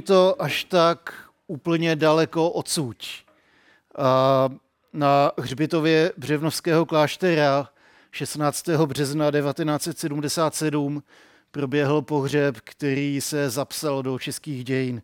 [0.00, 1.14] to až tak
[1.46, 2.96] úplně daleko odsud.
[4.92, 7.68] Na hřbitově Břevnovského kláštera
[8.10, 8.68] 16.
[8.68, 11.02] března 1977
[11.50, 15.02] proběhl pohřeb, který se zapsal do českých dějin.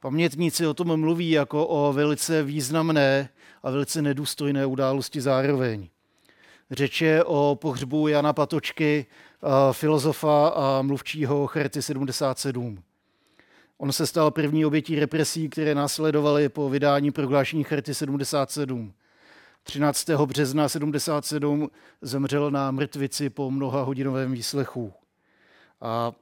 [0.00, 3.28] Pamětníci o tom mluví jako o velice významné
[3.62, 5.88] a velice nedůstojné události zároveň.
[6.70, 9.06] Řeče o pohřbu Jana Patočky,
[9.72, 12.82] filozofa a mluvčího Charty 77.
[13.80, 18.92] On se stal první obětí represí, které následovaly po vydání prohlášení Charty 77.
[19.62, 20.10] 13.
[20.10, 21.70] března 77
[22.02, 24.92] zemřel na mrtvici po mnoha hodinovém výslechu.
[25.80, 26.12] A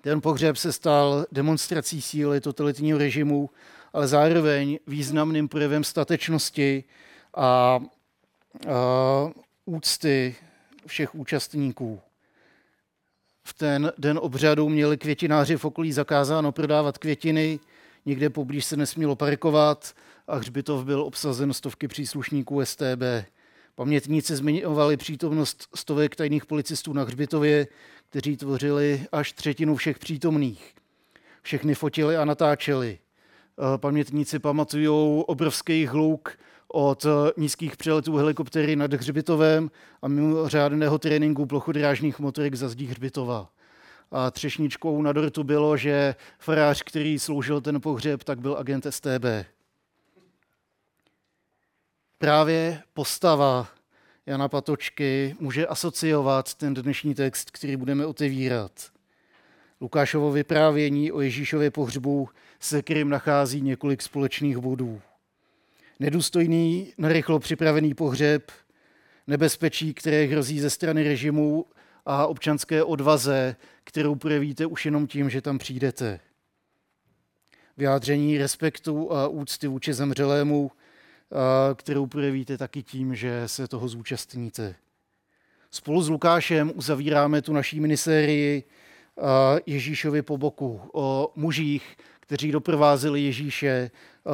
[0.00, 3.50] ten pohřeb se stal demonstrací síly totalitního režimu,
[3.92, 6.84] ale zároveň významným projevem statečnosti
[7.34, 7.80] a, a
[9.64, 10.36] úcty
[10.86, 12.00] všech účastníků.
[13.50, 17.60] V ten den obřadu měli květináři v okolí zakázáno prodávat květiny,
[18.06, 19.94] nikde poblíž se nesmělo parkovat
[20.28, 23.02] a hřbitov byl obsazen stovky příslušníků STB.
[23.74, 27.66] Pamětníci zmiňovali přítomnost stovek tajných policistů na hřbitově,
[28.10, 30.74] kteří tvořili až třetinu všech přítomných.
[31.42, 32.98] Všechny fotili a natáčeli.
[33.76, 34.88] Pamětníci pamatují
[35.26, 36.38] obrovský hluk
[36.72, 39.70] od nízkých přeletů helikoptery nad hřbitovem
[40.02, 43.50] a mimořádného tréninku plochodrážních motorek za zdí hřbitova.
[44.10, 49.24] A třešničkou na dortu bylo, že farář, který sloužil ten pohřeb, tak byl agent STB.
[52.18, 53.68] Právě postava
[54.26, 58.72] Jana Patočky může asociovat ten dnešní text, který budeme otevírat.
[59.80, 62.28] Lukášovo vyprávění o Ježíšově pohřbu,
[62.60, 65.00] se kterým nachází několik společných bodů.
[66.00, 68.52] Nedůstojný, narychlo připravený pohřeb,
[69.26, 71.66] nebezpečí, které hrozí ze strany režimu
[72.06, 76.20] a občanské odvaze, kterou projevíte už jenom tím, že tam přijdete.
[77.76, 80.70] Vyjádření respektu a úcty vůči zemřelému,
[81.74, 84.74] kterou projevíte taky tím, že se toho zúčastníte.
[85.70, 88.64] Spolu s Lukášem uzavíráme tu naší minisérii
[89.66, 93.90] Ježíšovi po boku o mužích, kteří doprovázeli Ježíše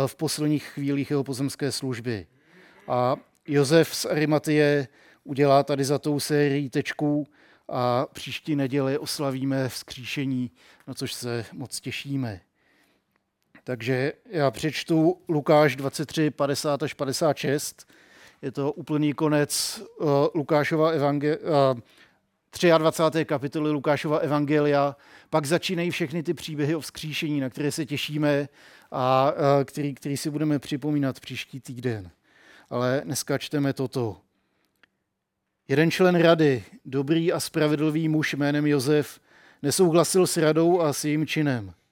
[0.06, 2.26] v posledních chvílích jeho pozemské služby.
[2.88, 4.88] A Josef z Arimatie
[5.24, 7.26] udělá tady za tou sérií tečku
[7.68, 10.50] a příští neděli oslavíme vzkříšení,
[10.86, 12.40] na což se moc těšíme.
[13.64, 17.86] Takže já přečtu Lukáš 23, 50 až 56.
[18.42, 21.36] Je to úplný konec uh, Lukášova evangel,
[21.72, 21.80] uh,
[22.78, 23.24] 23.
[23.24, 24.96] kapitoly Lukášova evangelia.
[25.30, 28.48] Pak začínají všechny ty příběhy o vzkříšení, na které se těšíme
[28.90, 32.10] a uh, který, který si budeme připomínat příští týden.
[32.70, 34.16] Ale dneska čteme toto.
[35.68, 39.20] Jeden člen rady, dobrý a spravedlivý muž jménem Josef,
[39.62, 41.72] nesouhlasil s radou a s jejím činem–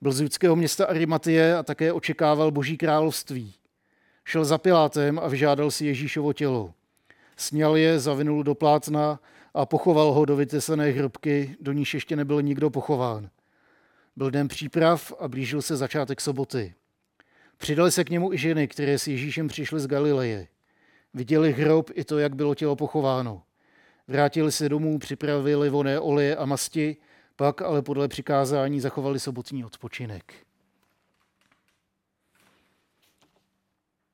[0.00, 3.54] byl z judského města Arimatie a také očekával boží království.
[4.24, 6.74] Šel za Pilátem a vyžádal si Ježíšovo tělo.
[7.36, 9.20] Sněl je, zavinul do plátna
[9.54, 13.28] a pochoval ho do vytesané hrobky, do níž ještě nebyl nikdo pochován.
[14.16, 16.74] Byl den příprav a blížil se začátek soboty.
[17.56, 20.48] Přidali se k němu i ženy, které s Ježíšem přišly z Galileje.
[21.14, 23.42] Viděli hrob i to, jak bylo tělo pochováno.
[24.08, 26.96] Vrátili se domů, připravili voné oleje a masti
[27.36, 30.34] pak ale podle přikázání zachovali sobotní odpočinek.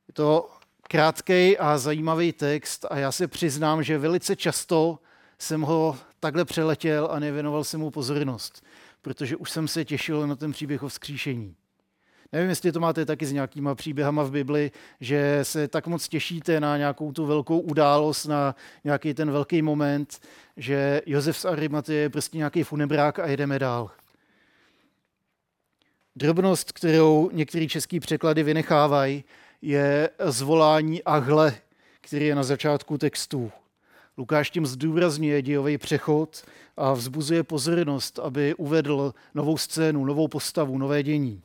[0.08, 0.50] Je to
[0.82, 4.98] krátký a zajímavý text a já se přiznám, že velice často
[5.38, 8.64] jsem ho takhle přeletěl a nevěnoval jsem mu pozornost,
[9.02, 11.56] protože už jsem se těšil na ten příběh o vzkříšení.
[12.32, 14.70] Nevím, jestli to máte taky s nějakýma příběhama v Bibli,
[15.00, 18.54] že se tak moc těšíte na nějakou tu velkou událost, na
[18.84, 20.20] nějaký ten velký moment,
[20.56, 23.90] že Josef z Arimaty je prostě nějaký funebrák a jedeme dál.
[26.16, 29.24] Drobnost, kterou některý český překlady vynechávají,
[29.62, 31.54] je zvolání ahle,
[32.00, 33.52] který je na začátku textu.
[34.18, 36.44] Lukáš tím zdůrazňuje dějový přechod
[36.76, 41.42] a vzbuzuje pozornost, aby uvedl novou scénu, novou postavu, nové dění.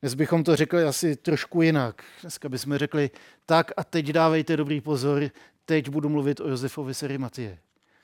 [0.00, 2.04] Dnes bychom to řekli asi trošku jinak.
[2.20, 3.10] Dneska bychom řekli,
[3.46, 5.30] tak a teď dávejte dobrý pozor,
[5.64, 7.58] teď budu mluvit o Josefovi Serimatie.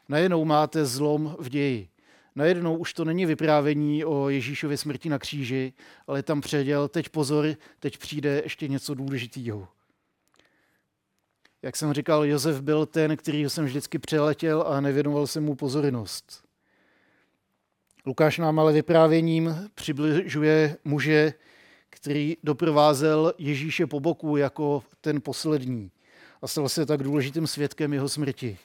[0.08, 1.88] Najednou máte zlom v ději.
[2.34, 5.72] Najednou už to není vyprávění o Ježíšově smrti na kříži,
[6.06, 9.68] ale tam předěl, teď pozor, teď přijde ještě něco důležitého.
[11.66, 16.44] Jak jsem říkal, Josef byl ten, který jsem vždycky přeletěl a nevěnoval jsem mu pozornost.
[18.06, 21.34] Lukáš nám ale vyprávěním přibližuje muže,
[21.90, 25.90] který doprovázel Ježíše po boku jako ten poslední
[26.42, 28.58] a stal se tak důležitým svědkem jeho smrti.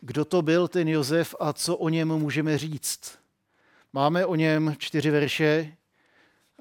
[0.00, 3.18] Kdo to byl ten Josef a co o něm můžeme říct?
[3.92, 5.72] Máme o něm čtyři verše,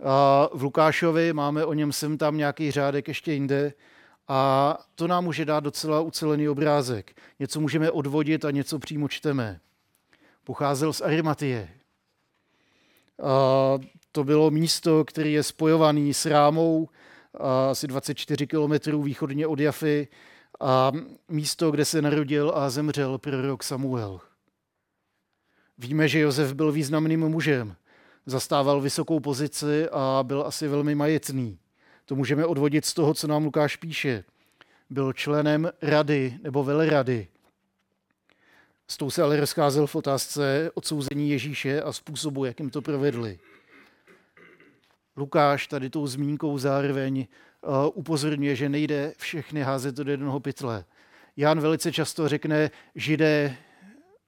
[0.03, 3.73] a v Lukášovi máme o něm sem tam nějaký řádek ještě jinde
[4.29, 7.15] a to nám může dát docela ucelený obrázek.
[7.39, 9.59] Něco můžeme odvodit a něco přímo čteme.
[10.43, 11.69] Pocházel z Arimatie.
[13.23, 13.79] A
[14.11, 16.89] to bylo místo, které je spojované s Rámou,
[17.69, 20.07] asi 24 km východně od Jafy,
[20.59, 20.91] a
[21.27, 24.19] místo, kde se narodil a zemřel prorok Samuel.
[25.77, 27.75] Víme, že Josef byl významným mužem,
[28.25, 31.59] zastával vysokou pozici a byl asi velmi majetný.
[32.09, 34.23] To můžeme odvodit z toho, co nám Lukáš píše.
[34.89, 37.27] Byl členem rady nebo velerady.
[38.87, 43.39] S tou se ale rozcházel v otázce odsouzení Ježíše a způsobu, jakým to provedli.
[45.17, 47.27] Lukáš tady tou zmínkou zároveň
[47.61, 50.85] uh, upozorňuje, že nejde všechny házet do jednoho pytle.
[51.37, 53.57] Jan velice často řekne židé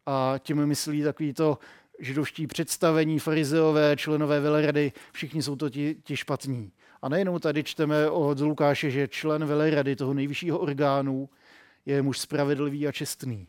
[0.06, 1.58] a tím myslí takový to
[2.00, 6.72] židovští představení, farizeové, členové velerady, všichni jsou to ti, ti špatní.
[7.02, 11.30] A nejenom tady čteme od Lukáše, že člen velerady, toho nejvyššího orgánu,
[11.86, 13.48] je muž spravedlivý a čestný.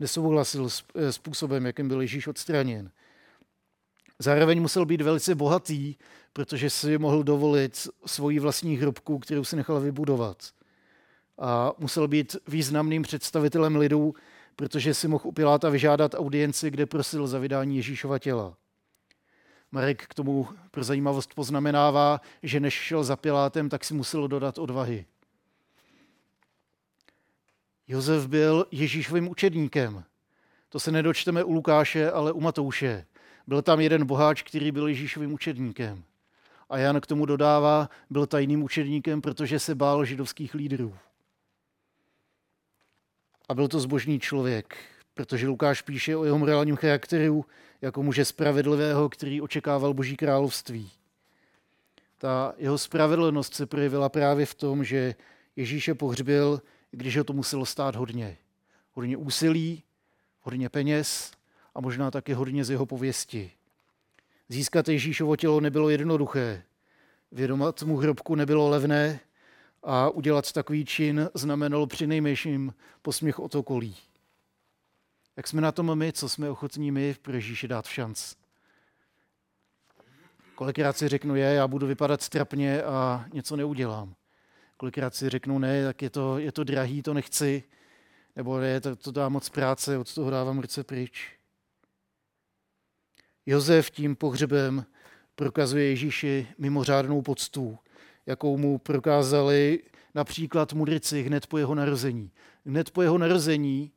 [0.00, 2.90] Nesouhlasil s způsobem, jakým byl Ježíš odstraněn.
[4.18, 5.94] Zároveň musel být velice bohatý,
[6.32, 10.50] protože si mohl dovolit svoji vlastní hrobku, kterou si nechal vybudovat.
[11.38, 14.14] A musel být významným představitelem lidu,
[14.56, 18.56] protože si mohl u Piláta vyžádat audienci, kde prosil za vydání Ježíšova těla.
[19.72, 24.58] Marek k tomu pro zajímavost poznamenává, že než šel za Pilátem, tak si musel dodat
[24.58, 25.06] odvahy.
[27.88, 30.04] Josef byl Ježíšovým učedníkem.
[30.68, 33.06] To se nedočteme u Lukáše, ale u Matouše.
[33.46, 36.04] Byl tam jeden boháč, který byl Ježíšovým učedníkem.
[36.70, 40.96] A Jan k tomu dodává, byl tajným učedníkem, protože se bál židovských lídrů.
[43.48, 44.76] A byl to zbožný člověk,
[45.14, 47.44] protože Lukáš píše o jeho morálním charakteru
[47.82, 50.90] jako muže spravedlivého, který očekával boží království.
[52.18, 55.14] Ta jeho spravedlnost se projevila právě v tom, že
[55.56, 58.36] Ježíše pohřbil, když ho to muselo stát hodně.
[58.92, 59.82] Hodně úsilí,
[60.40, 61.32] hodně peněz
[61.74, 63.52] a možná taky hodně z jeho pověsti.
[64.48, 66.62] Získat Ježíšovo tělo nebylo jednoduché.
[67.32, 69.20] Vědomat mu hrobku nebylo levné
[69.82, 73.96] a udělat takový čin znamenalo při nejmenším posměch od okolí.
[75.36, 78.34] Jak jsme na tom my, co jsme ochotní my pro Ježíše dát v šanc?
[80.54, 84.14] Kolikrát si řeknu, je, já budu vypadat strapně a něco neudělám.
[84.76, 87.62] Kolikrát si řeknu, ne, tak je to, je to drahý, to nechci,
[88.36, 91.38] nebo ne, to, to dá moc práce, od toho dávám ruce pryč.
[93.46, 94.86] Josef tím pohřebem
[95.34, 97.78] prokazuje Ježíši mimořádnou poctu,
[98.26, 99.82] jakou mu prokázali
[100.14, 102.30] například mudrici hned po jeho narození.
[102.66, 103.92] Hned po jeho narození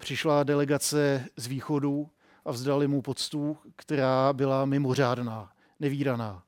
[0.00, 2.10] přišla delegace z východu
[2.44, 6.42] a vzdali mu poctu, která byla mimořádná, nevýdaná.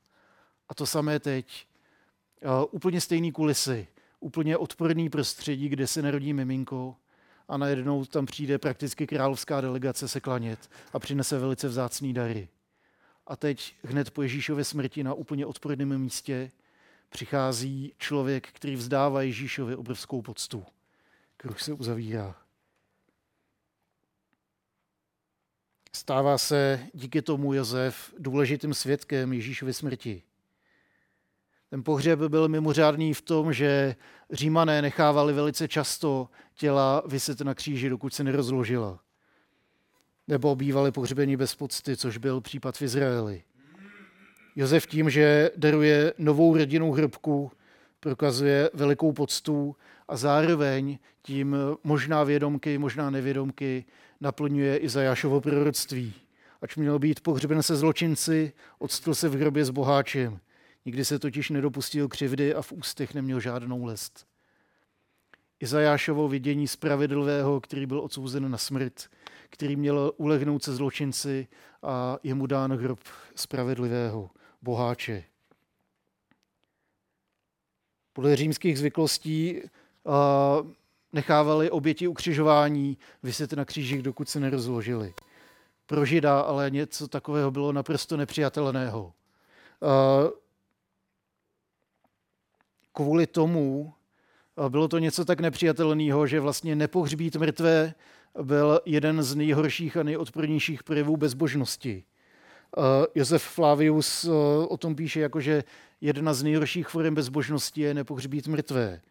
[0.69, 1.67] A to samé teď.
[2.71, 3.87] Úplně stejný kulisy,
[4.19, 6.95] úplně odporný prostředí, kde se narodí miminko
[7.47, 12.47] a najednou tam přijde prakticky královská delegace se klanět a přinese velice vzácný dary.
[13.27, 16.51] A teď hned po Ježíšově smrti na úplně odporném místě
[17.09, 20.65] přichází člověk, který vzdává Ježíšovi obrovskou poctu.
[21.37, 22.35] Kruh se uzavírá.
[25.95, 30.23] Stává se díky tomu Josef důležitým svědkem Ježíšovy smrti.
[31.69, 33.95] Ten pohřeb byl mimořádný v tom, že
[34.31, 38.99] římané nechávali velice často těla vyset na kříži, dokud se nerozložila.
[40.27, 43.43] Nebo bývali pohřbeni bez pocty, což byl případ v Izraeli.
[44.55, 47.51] Josef tím, že daruje novou rodinnou hrbku,
[48.03, 49.75] prokazuje velikou poctu
[50.07, 53.85] a zároveň tím možná vědomky, možná nevědomky
[54.21, 56.13] naplňuje i Zajášovo proroctví.
[56.61, 60.39] Ač měl být pohřben se zločinci, odstl se v hrobě s boháčem.
[60.85, 64.27] Nikdy se totiž nedopustil křivdy a v ústech neměl žádnou lest.
[65.59, 69.09] Izajášovo vidění spravedlivého, který byl odsouzen na smrt,
[69.49, 71.47] který měl ulehnout se zločinci
[71.83, 72.99] a je mu dán hrob
[73.35, 74.29] spravedlivého
[74.61, 75.23] boháče.
[78.13, 79.61] Podle římských zvyklostí
[81.13, 85.13] nechávali oběti ukřižování vyset na křížích, dokud se nerozložili.
[85.85, 89.13] Pro žida ale něco takového bylo naprosto nepřijatelného.
[92.93, 93.93] Kvůli tomu
[94.69, 97.93] bylo to něco tak nepřijatelného, že vlastně nepohřbít mrtvé
[98.41, 102.03] byl jeden z nejhorších a nejodpornějších projevů bezbožnosti.
[103.15, 104.25] Josef Flavius
[104.67, 105.63] o tom píše, jako že
[106.03, 109.01] jedna z nejhorších forem bezbožnosti je nepohřbít mrtvé.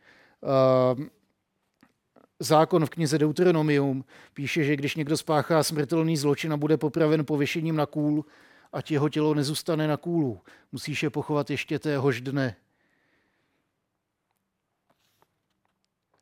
[2.38, 7.76] Zákon v knize Deuteronomium píše, že když někdo spáchá smrtelný zločin a bude popraven pověšením
[7.76, 8.24] na kůl,
[8.72, 10.40] ať jeho tělo nezůstane na kůlu,
[10.72, 12.56] musíš je pochovat ještě téhož dne.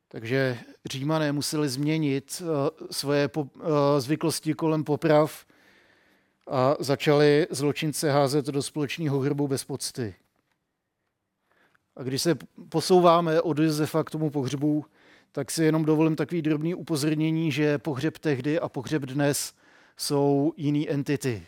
[0.08, 0.58] Takže
[0.90, 3.50] římané museli změnit uh, svoje po, uh,
[3.98, 5.46] zvyklosti kolem poprav
[6.46, 10.14] a začali zločince házet do společného hrbu bez pocty.
[12.00, 12.34] A když se
[12.68, 14.84] posouváme od Josefa k tomu pohřbu,
[15.32, 19.54] tak si jenom dovolím takový drobný upozornění, že pohřeb tehdy a pohřeb dnes
[19.96, 21.46] jsou jiný entity.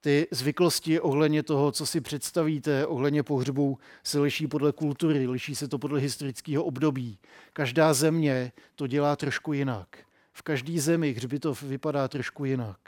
[0.00, 5.68] Ty zvyklosti ohledně toho, co si představíte ohledně pohřbu, se liší podle kultury, liší se
[5.68, 7.18] to podle historického období.
[7.52, 9.88] Každá země to dělá trošku jinak.
[10.32, 12.78] V každé zemi hřbitov vypadá trošku jinak.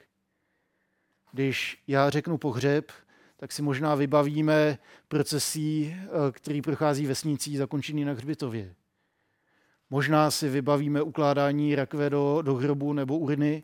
[1.33, 2.93] Když já řeknu pohřeb,
[3.41, 4.79] tak si možná vybavíme
[5.09, 8.75] procesí, eh, který prochází vesnicí, zakončený na hřbitově.
[9.91, 13.63] Možná si vybavíme ukládání rakve do, do hrobu nebo urny.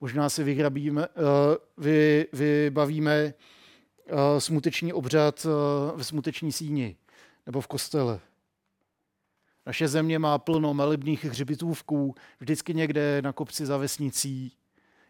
[0.00, 1.14] Možná si vyhrabíme, uh,
[1.78, 5.46] vy, vybavíme uh, smuteční obřad
[5.94, 6.96] ve smuteční síni
[7.46, 8.20] nebo v kostele.
[9.66, 14.52] Naše země má plno malebných hřbitůvků, vždycky někde na kopci za vesnicí.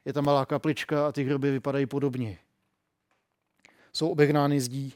[0.05, 2.39] Je tam malá kaplička a ty hroby vypadají podobně
[3.97, 4.95] jsou obehnány zdí.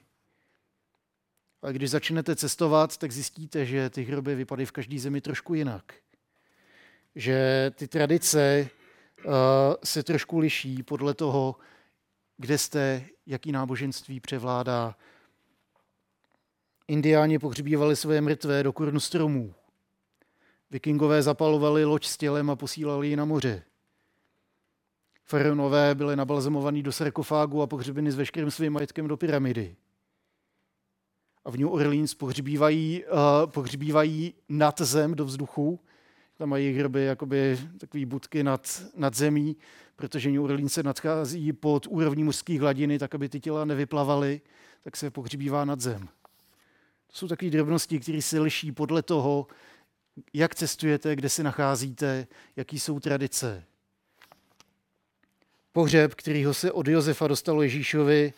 [1.62, 5.95] A když začnete cestovat, tak zjistíte, že ty hroby vypadají v každé zemi trošku jinak.
[7.14, 8.69] Že ty tradice
[9.25, 9.33] uh,
[9.85, 11.57] se trošku liší podle toho,
[12.37, 14.97] kde jste, jaký náboženství převládá.
[16.88, 19.54] Indiáni pohřbívali své mrtvé do korun stromů.
[20.71, 23.62] Vikingové zapalovali loď s tělem a posílali ji na moře.
[25.30, 29.76] Faraonové byli nabalzamovaní do sarkofágu a pohřebeny s veškerým svým majetkem do pyramidy.
[31.44, 35.80] A v New Orleans pohřbívají, uh, pohřbívají nad zem do vzduchu.
[36.38, 39.56] Tam mají hroby jakoby takové budky nad, nad zemí,
[39.96, 44.40] protože New Orleans se nadchází pod úrovní mořské hladiny, tak aby ty těla nevyplavaly,
[44.82, 46.08] tak se pohřbívá nad zem.
[47.06, 49.46] To jsou takové drobnosti, které se liší podle toho,
[50.32, 53.69] jak cestujete, kde se nacházíte, jaký jsou tradice.
[55.72, 58.32] Pohřeb, kterýho se od Josefa dostalo Ježíšovi,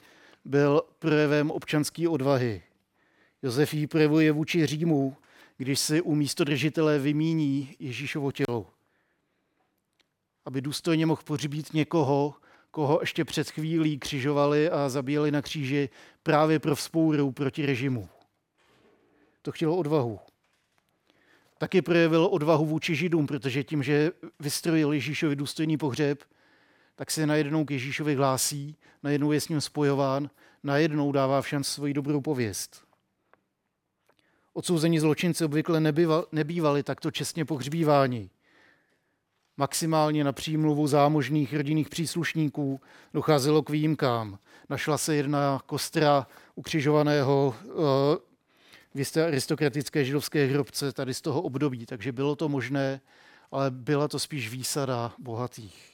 [0.45, 2.63] byl projevem občanské odvahy.
[3.43, 5.17] Josef ji projevuje vůči Římu,
[5.57, 8.67] když si u místodržitele vymíní Ježíšovo tělo.
[10.45, 12.35] Aby důstojně mohl pohřbít někoho,
[12.71, 15.89] koho ještě před chvílí křižovali a zabíjeli na kříži
[16.23, 18.09] právě pro vzpouru proti režimu.
[19.43, 20.21] To chtělo odvahu.
[21.59, 24.11] Taky projevil odvahu vůči Židům, protože tím, že
[24.41, 26.25] vystrojil Ježíšovi důstojný pohřeb,
[26.95, 30.31] tak se najednou k Ježíšovi hlásí, najednou je s ním spojován,
[30.63, 32.85] najednou dává všem svoji dobrou pověst.
[34.53, 35.81] Odsouzení zločinci obvykle
[36.33, 38.31] nebývali takto čestně pohřbíváni.
[39.57, 42.81] Maximálně na přímluvu zámožných rodinných příslušníků
[43.15, 44.39] docházelo k výjimkám.
[44.69, 47.75] Našla se jedna kostra ukřižovaného uh,
[48.95, 53.01] v jisté aristokratické židovské hrobce tady z toho období, takže bylo to možné,
[53.51, 55.92] ale byla to spíš výsada bohatých.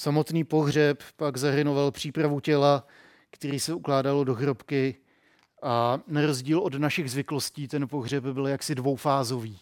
[0.00, 2.86] Samotný pohřeb pak zahrnoval přípravu těla,
[3.30, 4.96] který se ukládalo do hrobky
[5.62, 9.58] a na rozdíl od našich zvyklostí ten pohřeb byl jaksi dvoufázový.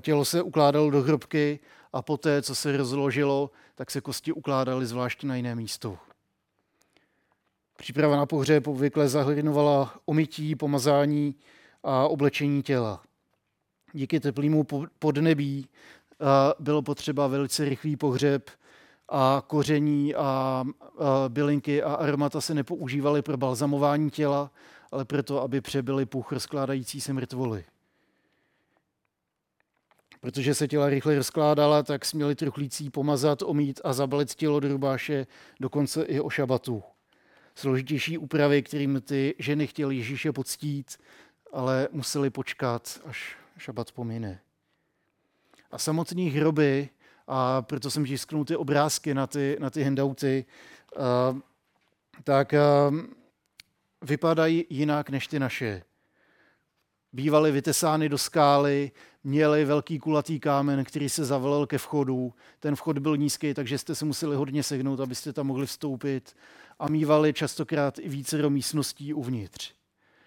[0.00, 1.60] Tělo se ukládalo do hrobky
[1.92, 5.98] a poté, co se rozložilo, tak se kosti ukládaly zvlášť na jiné místo.
[7.76, 11.34] Příprava na pohřeb obvykle zahrnovala omytí, pomazání
[11.82, 13.02] a oblečení těla.
[13.92, 14.66] Díky teplému
[14.98, 15.68] podnebí
[16.58, 18.50] bylo potřeba velice rychlý pohřeb
[19.08, 20.64] a koření a
[21.28, 24.50] bylinky a aromata se nepoužívaly pro balzamování těla,
[24.92, 27.64] ale proto, aby přebyly puch rozkládající se mrtvoly.
[30.20, 35.26] Protože se těla rychle rozkládala, tak směli truchlící pomazat, omít a zabalit tělo do rubáše
[35.60, 36.82] dokonce i o šabatu.
[37.54, 40.96] Složitější úpravy, kterým ty ženy chtěly Ježíše poctít,
[41.52, 44.40] ale museli počkat, až šabat pomine
[45.72, 46.88] a samotné hroby,
[47.26, 50.44] a proto jsem tisknul ty obrázky na ty, na ty handouty,
[50.96, 51.38] uh,
[52.24, 52.54] tak
[52.90, 52.96] uh,
[54.02, 55.82] vypadají jinak než ty naše.
[57.12, 58.90] Bývaly vytesány do skály,
[59.24, 62.34] měly velký kulatý kámen, který se zavolil ke vchodu.
[62.60, 66.36] Ten vchod byl nízký, takže jste se museli hodně sehnout, abyste tam mohli vstoupit.
[66.78, 69.72] A mývali častokrát i více do místností uvnitř.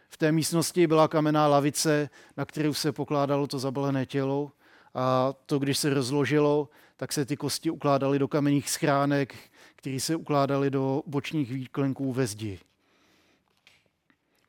[0.10, 4.52] V té místnosti byla kamenná lavice, na kterou se pokládalo to zabalené tělo
[4.96, 9.36] a to, když se rozložilo, tak se ty kosti ukládaly do kamenných schránek,
[9.76, 12.60] které se ukládaly do bočních výklenků ve zdi.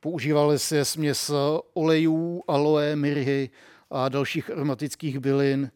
[0.00, 1.30] Používaly se směs
[1.74, 3.50] olejů, aloe, mirhy
[3.90, 5.70] a dalších aromatických bylin,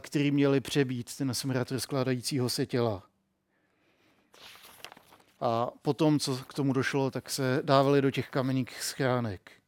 [0.00, 3.02] který měly přebít ten smrad rozkládajícího se těla.
[5.40, 9.61] A potom, co k tomu došlo, tak se dávaly do těch kamenných schránek.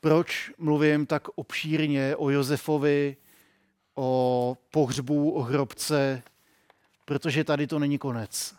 [0.00, 3.16] Proč mluvím tak obšírně o Josefovi,
[3.94, 6.22] o pohřbu, o hrobce?
[7.04, 8.54] Protože tady to není konec.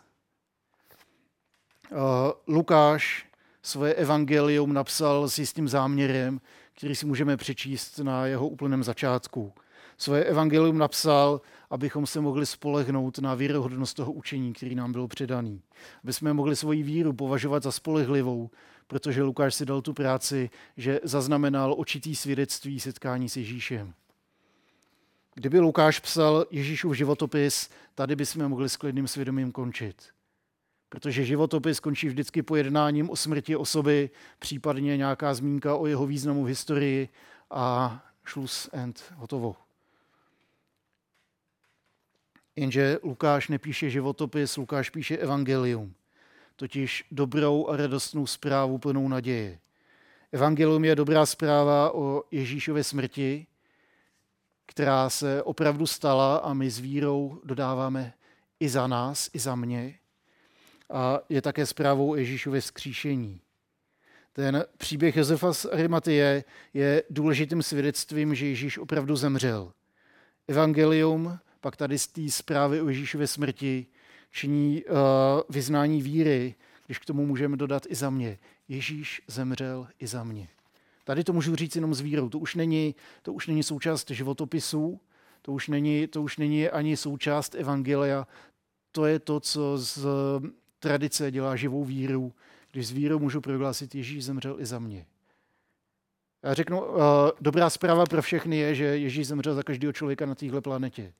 [2.48, 3.26] Lukáš
[3.62, 6.40] svoje evangelium napsal s jistým záměrem,
[6.76, 9.52] který si můžeme přečíst na jeho úplném začátku.
[9.98, 15.62] Svoje evangelium napsal, abychom se mohli spolehnout na věrohodnost toho učení, který nám bylo předaný.
[16.04, 18.50] Aby jsme mohli svoji víru považovat za spolehlivou,
[18.92, 23.94] protože Lukáš si dal tu práci, že zaznamenal očitý svědectví setkání s Ježíšem.
[25.34, 30.08] Kdyby Lukáš psal Ježíšův životopis, tady bychom mohli s klidným svědomím končit.
[30.88, 36.48] Protože životopis končí vždycky pojednáním o smrti osoby, případně nějaká zmínka o jeho významu v
[36.48, 37.08] historii
[37.50, 39.56] a šlus end, hotovo.
[42.56, 45.94] Jenže Lukáš nepíše životopis, Lukáš píše evangelium,
[46.56, 49.58] totiž dobrou a radostnou zprávu plnou naděje.
[50.32, 53.46] Evangelium je dobrá zpráva o Ježíšově smrti,
[54.66, 58.14] která se opravdu stala a my s vírou dodáváme
[58.60, 59.98] i za nás, i za mě.
[60.90, 63.40] A je také zprávou o Ježíšově vzkříšení.
[64.32, 66.44] Ten příběh Josefa z Arimatie
[66.74, 69.72] je důležitým svědectvím, že Ježíš opravdu zemřel.
[70.48, 73.86] Evangelium pak tady z té zprávy o Ježíšově smrti
[74.32, 74.96] činí uh,
[75.48, 76.54] vyznání víry,
[76.86, 78.38] když k tomu můžeme dodat i za mě.
[78.68, 80.48] Ježíš zemřel i za mě.
[81.04, 82.28] Tady to můžu říct jenom s vírou.
[82.28, 85.00] To už není, to už není součást životopisů,
[85.42, 88.26] to už, není, to už není ani součást evangelia.
[88.92, 90.06] To je to, co z
[90.78, 92.32] tradice dělá živou víru,
[92.72, 95.06] když s vírou můžu prohlásit, Ježíš zemřel i za mě.
[96.42, 96.96] Já řeknu, uh,
[97.40, 101.12] dobrá zpráva pro všechny je, že Ježíš zemřel za každého člověka na téhle planetě.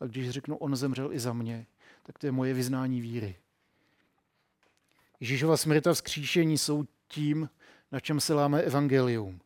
[0.00, 1.66] A když řeknu, on zemřel i za mě,
[2.06, 3.36] tak to je moje vyznání víry.
[5.20, 7.48] Ježíšova smrt a vzkříšení jsou tím,
[7.92, 9.40] na čem se láme evangelium.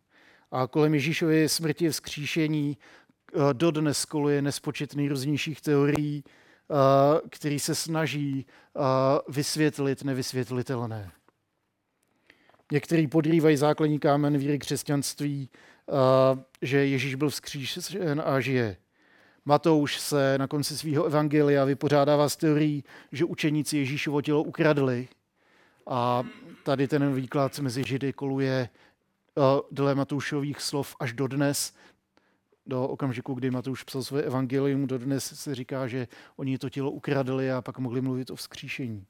[0.51, 7.75] A kolem Ježíšovy smrti a vzkříšení eh, dodnes koluje nespočetný různějších teorií, eh, který se
[7.75, 8.81] snaží eh,
[9.29, 11.11] vysvětlit nevysvětlitelné.
[12.73, 15.51] Někteří podrývají základní kámen víry křesťanství,
[16.62, 18.77] že Ježíš byl vzkříšen a žije.
[19.48, 25.08] Matouš se na konci svého evangelia vypořádává s teorií, že učeníci Ježíšovo tělo ukradli.
[25.87, 26.24] A
[26.62, 28.68] tady ten výklad mezi Židy koluje
[29.34, 31.74] uh, dle Matoušových slov až do dnes,
[32.66, 36.90] do okamžiku, kdy Matouš psal své evangelium, do dnes se říká, že oni to tělo
[36.90, 39.06] ukradli a pak mohli mluvit o vzkříšení.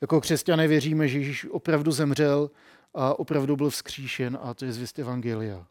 [0.00, 2.50] Jako křesťané věříme, že Ježíš opravdu zemřel
[2.94, 5.66] a opravdu byl vzkříšen a to je zvěst evangelia.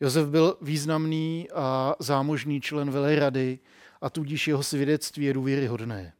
[0.00, 3.58] Josef byl významný a zámožný člen velerady
[4.00, 6.12] a tudíž jeho svědectví je důvěryhodné.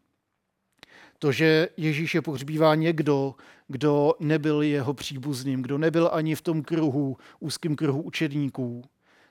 [1.18, 3.34] To, že Ježíše pohřbívá někdo,
[3.68, 8.84] kdo nebyl jeho příbuzným, kdo nebyl ani v tom kruhu, úzkém kruhu učedníků,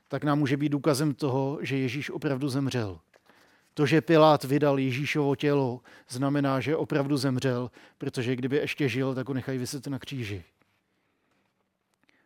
[0.07, 2.99] tak nám může být důkazem toho, že Ježíš opravdu zemřel.
[3.73, 9.27] To, že Pilát vydal Ježíšovo tělo, znamená, že opravdu zemřel, protože kdyby ještě žil, tak
[9.27, 10.43] ho nechají vyset na kříži.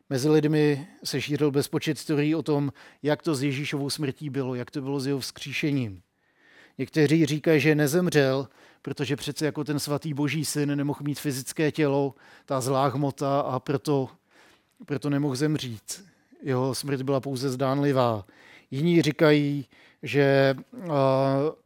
[0.09, 2.71] Mezi lidmi se šířil bezpočet teorií o tom,
[3.03, 6.01] jak to s Ježíšovou smrtí bylo, jak to bylo s jeho vzkříšením.
[6.77, 8.47] Někteří říkají, že nezemřel,
[8.81, 12.15] protože přece jako ten svatý boží syn nemohl mít fyzické tělo,
[12.45, 14.09] ta zlá hmota a proto,
[14.85, 16.05] proto nemohl zemřít.
[16.41, 18.25] Jeho smrt byla pouze zdánlivá.
[18.71, 19.65] Jiní říkají,
[20.07, 20.55] že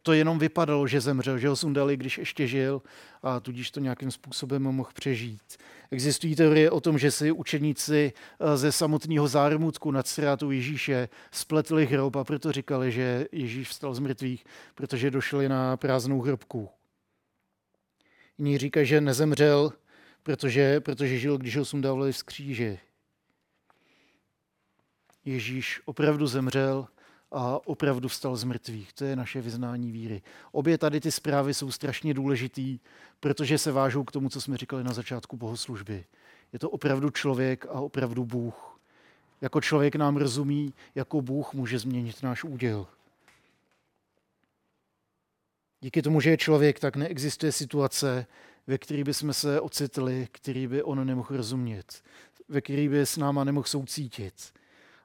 [0.02, 2.82] to jenom vypadalo, že zemřel, že ho sundali, když ještě žil
[3.22, 5.56] a tudíž to nějakým způsobem mohl přežít.
[5.90, 8.12] Existují teorie o tom, že si učeníci
[8.54, 13.98] ze samotného zármutku nad ztrátou Ježíše spletli hrob a proto říkali, že Ježíš vstal z
[13.98, 16.68] mrtvých, protože došli na prázdnou hrobku.
[18.38, 19.72] Jiní říkají, že nezemřel,
[20.22, 22.78] protože, protože žil, když ho sundávali z kříže.
[25.24, 26.86] Ježíš opravdu zemřel
[27.32, 28.92] a opravdu vstal z mrtvých.
[28.92, 30.22] To je naše vyznání víry.
[30.52, 32.78] Obě tady ty zprávy jsou strašně důležitý,
[33.20, 36.04] protože se vážou k tomu, co jsme říkali na začátku bohoslužby.
[36.52, 38.78] Je to opravdu člověk a opravdu Bůh.
[39.40, 42.86] Jako člověk nám rozumí, jako Bůh může změnit náš úděl.
[45.80, 48.26] Díky tomu, že je člověk, tak neexistuje situace,
[48.66, 52.02] ve které bychom se ocitli, který by on nemohl rozumět,
[52.48, 54.52] ve který by s náma nemohl soucítit.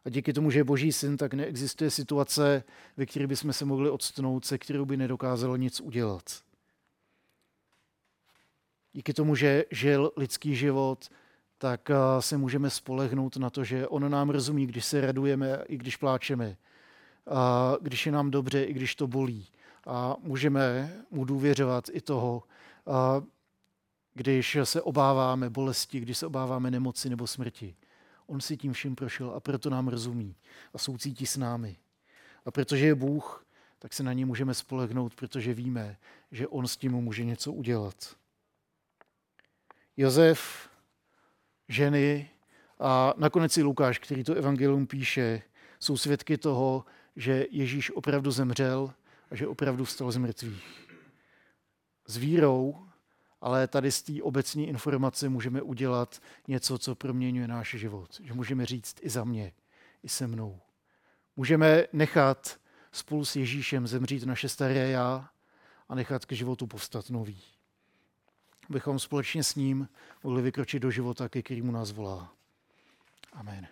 [0.07, 2.63] A díky tomu, že je Boží syn, tak neexistuje situace,
[2.97, 6.43] ve které bychom se mohli odstnout, se kterou by nedokázal nic udělat.
[8.93, 11.09] díky tomu, že žil lidský život,
[11.57, 15.97] tak se můžeme spolehnout na to, že on nám rozumí, když se radujeme i když
[15.97, 16.57] pláčeme,
[17.27, 19.47] a když je nám dobře, i když to bolí.
[19.87, 22.43] A můžeme mu důvěřovat i toho,
[22.85, 23.21] a
[24.13, 27.75] když se obáváme bolesti, když se obáváme nemoci nebo smrti.
[28.27, 30.35] On si tím vším prošel a proto nám rozumí
[30.73, 31.77] a soucítí s námi.
[32.45, 33.45] A protože je Bůh,
[33.79, 35.97] tak se na ně můžeme spolehnout, protože víme,
[36.31, 38.15] že on s tím může něco udělat.
[39.97, 40.69] Josef,
[41.67, 42.29] ženy
[42.79, 45.41] a nakonec i Lukáš, který to evangelium píše,
[45.79, 46.85] jsou svědky toho,
[47.15, 48.93] že Ježíš opravdu zemřel
[49.31, 50.89] a že opravdu vstal z mrtvých.
[52.07, 52.86] S vírou,
[53.41, 58.21] ale tady z té obecné informace můžeme udělat něco, co proměňuje náš život.
[58.23, 59.53] Že můžeme říct i za mě,
[60.03, 60.59] i se mnou.
[61.35, 62.59] Můžeme nechat
[62.91, 65.29] spolu s Ježíšem zemřít naše staré já
[65.89, 67.41] a nechat k životu povstat nový.
[68.69, 69.89] Abychom společně s ním
[70.23, 72.33] mohli vykročit do života, ke kterému nás volá.
[73.33, 73.67] Amen.